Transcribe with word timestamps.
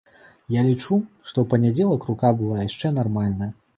Я 0.53 0.61
лічу, 0.69 0.97
што 1.27 1.43
ў 1.43 1.45
панядзелак 1.51 2.01
рука 2.13 2.33
была 2.41 2.57
яшчэ 2.67 2.87
нармальная. 2.99 3.51